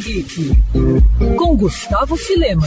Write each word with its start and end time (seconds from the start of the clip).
Geek, 0.00 0.56
com 1.36 1.54
Gustavo 1.54 2.16
Filema. 2.16 2.66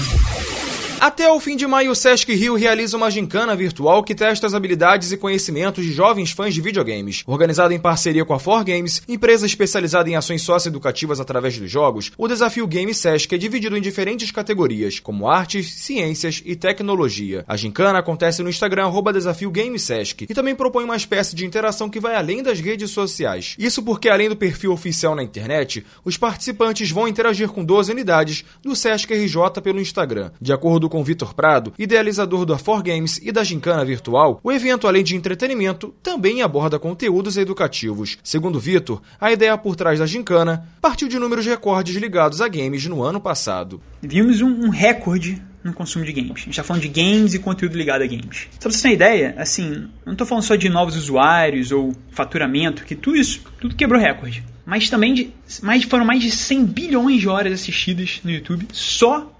Até 1.03 1.29
o 1.29 1.37
fim 1.37 1.57
de 1.57 1.67
maio, 1.67 1.91
o 1.91 1.95
Sesc 1.95 2.33
Rio 2.33 2.55
realiza 2.55 2.95
uma 2.95 3.11
gincana 3.11 3.53
virtual 3.57 4.01
que 4.05 4.15
testa 4.15 4.47
as 4.47 4.53
habilidades 4.53 5.12
e 5.12 5.17
conhecimentos 5.17 5.83
de 5.83 5.91
jovens 5.91 6.31
fãs 6.31 6.53
de 6.53 6.62
videogames. 6.62 7.23
Organizado 7.28 7.73
em 7.73 7.78
parceria 7.78 8.23
com 8.23 8.33
a 8.33 8.39
For 8.39 8.63
Games, 8.63 9.01
empresa 9.05 9.46
especializada 9.46 10.10
em 10.10 10.15
ações 10.15 10.44
socioeducativas 10.44 11.19
através 11.19 11.60
dos 11.60 11.69
jogos, 11.69 12.13
o 12.17 12.26
Desafio 12.26 12.65
Game 12.65 12.94
Sesc 12.94 13.35
é 13.35 13.37
dividido 13.37 13.76
em 13.76 13.81
diferentes 13.81 14.31
categorias, 14.31 14.97
como 14.97 15.28
artes, 15.28 15.74
ciências 15.74 16.41
e 16.45 16.55
tecnologia. 16.55 17.44
A 17.49 17.58
gincana 17.58 17.99
acontece 17.99 18.41
no 18.41 18.49
Instagram 18.49 18.90
Desafio 19.12 19.52
Game 19.52 19.77
Sesc 19.77 20.26
e 20.30 20.34
também 20.34 20.55
propõe 20.55 20.85
uma 20.85 20.95
espécie 20.95 21.35
de 21.35 21.45
interação 21.45 21.90
que 21.90 21.99
vai 21.99 22.16
além 22.16 22.41
das 22.41 22.62
redes 22.62 22.91
sociais. 22.91 23.55
Isso 23.59 23.84
porque, 23.84 24.08
além 24.08 24.30
do 24.30 24.38
perfil 24.38 24.72
oficial 24.72 25.16
na 25.16 25.23
internet, 25.23 25.85
os 26.05 26.16
participantes 26.16 26.91
vão 26.91 27.09
interagir 27.09 27.49
com 27.49 27.62
12 27.62 27.91
unidades 27.91 28.45
do 28.62 28.73
Sesc 28.73 29.13
RJ 29.13 29.62
pelo 29.62 29.81
Instagram. 29.81 30.31
De 30.40 30.54
acordo 30.54 30.93
com 30.94 31.04
Vitor 31.04 31.34
Prado, 31.34 31.74
idealizador 31.80 32.46
do 32.46 32.54
Afor 32.54 32.84
Games 32.84 33.20
e 33.24 33.32
da 33.32 33.44
Gincana 33.44 33.84
Virtual, 33.84 34.40
o 34.44 34.52
evento, 34.52 34.88
além 34.88 35.04
de 35.04 35.16
entretenimento, 35.16 35.92
também 36.04 36.44
aborda 36.44 36.78
conteúdos 36.78 37.36
educativos. 37.36 38.20
Segundo 38.24 38.60
Vitor, 38.60 39.02
a 39.20 39.32
ideia 39.32 39.58
por 39.58 39.76
trás 39.76 39.98
da 39.98 40.06
Gincana 40.06 40.68
partiu 40.80 41.08
de 41.08 41.18
números 41.18 41.48
recordes 41.48 41.96
ligados 41.96 42.42
a 42.42 42.48
games 42.48 42.86
no 42.86 43.02
ano 43.02 43.20
passado. 43.20 43.82
Vimos 44.04 44.40
um, 44.42 44.66
um 44.66 44.70
recorde 44.70 45.42
no 45.64 45.74
consumo 45.74 46.06
de 46.06 46.14
games. 46.14 46.34
A 46.34 46.36
gente 46.36 46.50
está 46.52 46.64
falando 46.64 46.84
de 46.84 46.90
games 46.90 47.34
e 47.34 47.40
conteúdo 47.40 47.76
ligado 47.76 48.04
a 48.04 48.05
games. 48.05 48.48
Só 48.60 48.70
pra 48.70 48.72
você 48.72 48.82
ter 48.84 48.88
uma 48.90 48.94
ideia, 48.94 49.36
assim, 49.40 49.88
não 50.05 50.14
estou 50.14 50.28
falando 50.28 50.44
só 50.44 50.55
de 50.55 50.70
novos 50.70 50.96
usuários 50.96 51.72
ou 51.72 51.91
faturamento, 52.12 52.86
que 52.86 52.96
tudo 52.96 53.18
isso, 53.18 53.41
tudo 53.60 53.76
quebrou 53.76 54.00
recorde. 54.00 54.44
Mas 54.64 54.91
também 54.91 55.16
de, 55.16 55.32
mais, 55.64 55.86
foram 55.86 56.05
mais 56.05 56.22
de 56.22 56.30
100 56.30 56.66
bilhões 56.66 57.20
de 57.20 57.28
horas 57.28 57.52
assistidas 57.52 58.22
no 58.24 58.30
YouTube 58.30 58.68
só 58.72 59.34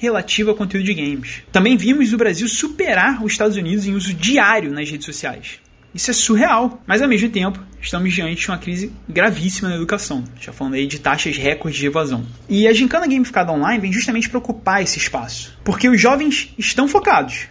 relativa 0.00 0.50
ao 0.50 0.56
conteúdo 0.56 0.86
de 0.86 0.94
games. 0.94 1.42
Também 1.52 1.76
vimos 1.76 2.10
o 2.14 2.16
Brasil 2.16 2.48
superar 2.48 3.22
os 3.22 3.32
Estados 3.32 3.56
Unidos 3.56 3.86
em 3.86 3.94
uso 3.94 4.14
diário 4.14 4.72
nas 4.72 4.90
redes 4.90 5.04
sociais. 5.04 5.60
Isso 5.94 6.10
é 6.10 6.14
surreal, 6.14 6.82
mas 6.86 7.02
ao 7.02 7.08
mesmo 7.08 7.28
tempo 7.28 7.60
estamos 7.82 8.14
diante 8.14 8.40
de 8.40 8.48
uma 8.48 8.56
crise 8.56 8.90
gravíssima 9.06 9.68
na 9.68 9.74
educação. 9.76 10.24
Já 10.40 10.54
falando 10.54 10.74
aí 10.74 10.86
de 10.86 10.98
taxas 10.98 11.36
recordes 11.36 11.78
de 11.78 11.86
evasão. 11.86 12.24
E 12.48 12.66
a 12.66 12.72
Gincana 12.72 13.06
Gamificada 13.06 13.52
Online 13.52 13.78
vem 13.78 13.92
justamente 13.92 14.30
para 14.30 14.38
ocupar 14.38 14.82
esse 14.82 14.96
espaço. 14.96 15.58
Porque 15.62 15.86
os 15.86 16.00
jovens 16.00 16.54
estão 16.56 16.88
focados. 16.88 17.48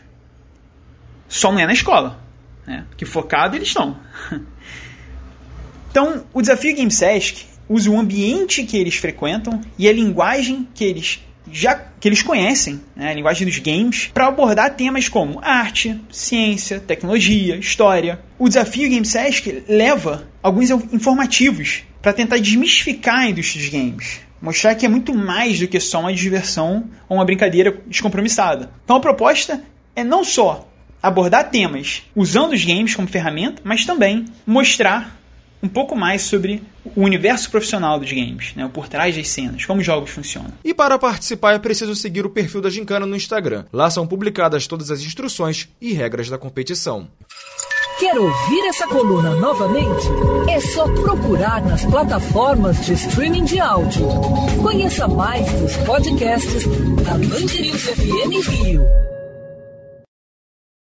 Só 1.28 1.52
não 1.52 1.60
é 1.60 1.68
na 1.68 1.74
escola. 1.74 2.20
Né? 2.66 2.84
Que 2.98 3.06
focado 3.06 3.56
eles 3.56 3.68
estão. 3.68 3.98
Então, 5.92 6.24
o 6.32 6.40
desafio 6.40 6.76
Game 6.76 6.92
Sesc 6.92 7.48
usa 7.68 7.90
o 7.90 8.00
ambiente 8.00 8.64
que 8.64 8.78
eles 8.78 8.96
frequentam 8.96 9.60
e 9.76 9.90
a 9.90 9.92
linguagem 9.92 10.68
que 10.76 10.84
eles 10.84 11.20
já 11.52 11.76
que 12.00 12.08
eles 12.08 12.22
conhecem, 12.22 12.82
né, 12.96 13.12
a 13.12 13.14
linguagem 13.14 13.48
dos 13.48 13.60
games, 13.60 14.10
para 14.14 14.28
abordar 14.28 14.76
temas 14.76 15.10
como 15.10 15.40
arte, 15.42 16.00
ciência, 16.12 16.80
tecnologia, 16.80 17.58
história. 17.58 18.20
O 18.38 18.48
desafio 18.48 18.90
Game 18.90 19.06
Sesc 19.06 19.64
leva 19.68 20.28
alguns 20.42 20.70
informativos 20.70 21.84
para 22.02 22.14
tentar 22.14 22.38
desmistificar 22.38 23.20
a 23.20 23.30
indústria 23.30 23.62
dos 23.62 23.72
games. 23.72 24.22
Mostrar 24.42 24.76
que 24.76 24.86
é 24.86 24.90
muito 24.90 25.14
mais 25.14 25.60
do 25.60 25.68
que 25.68 25.80
só 25.80 26.00
uma 26.00 26.14
diversão 26.14 26.90
ou 27.10 27.18
uma 27.18 27.26
brincadeira 27.26 27.78
descompromissada. 27.88 28.72
Então 28.86 28.96
a 28.96 29.02
proposta 29.02 29.62
é 29.96 30.04
não 30.04 30.24
só 30.24 30.70
abordar 31.02 31.50
temas 31.50 32.04
usando 32.16 32.54
os 32.54 32.64
games 32.64 32.96
como 32.96 33.08
ferramenta, 33.08 33.62
mas 33.66 33.86
também 33.86 34.26
mostrar 34.46 35.19
um 35.62 35.68
pouco 35.68 35.96
mais 35.96 36.22
sobre 36.24 36.64
o 36.96 37.02
universo 37.04 37.50
profissional 37.52 38.00
dos 38.00 38.12
games, 38.12 38.54
né, 38.56 38.66
o 38.66 38.70
por 38.70 38.88
trás 38.88 39.16
das 39.16 39.28
cenas, 39.28 39.66
como 39.66 39.82
os 39.82 39.86
jogos 39.86 40.10
funcionam. 40.10 40.54
E 40.64 40.74
para 40.74 40.98
participar 40.98 41.54
é 41.54 41.60
preciso 41.60 41.96
seguir 41.96 42.26
o 42.26 42.30
perfil 42.30 42.62
da 42.62 42.70
Gincana 42.70 43.06
no 43.06 43.16
Instagram. 43.16 43.66
Lá 43.72 43.90
são 43.90 44.08
publicadas 44.08 44.68
todas 44.68 44.90
as 44.92 45.02
instruções 45.02 45.70
e 45.82 45.94
regras 45.94 46.30
da 46.30 46.38
competição. 46.38 47.08
Quer 48.00 48.18
ouvir 48.18 48.66
essa 48.70 48.88
coluna 48.88 49.36
novamente? 49.36 50.08
É 50.50 50.58
só 50.62 50.88
procurar 51.02 51.62
nas 51.66 51.84
plataformas 51.86 52.86
de 52.86 52.94
streaming 52.94 53.44
de 53.44 53.60
áudio. 53.60 54.08
Conheça 54.62 55.06
mais 55.06 55.46
dos 55.52 55.76
podcasts 55.78 56.64
da 57.04 57.16
Band 57.16 57.48
FM 57.50 58.48
Rio. 58.48 59.19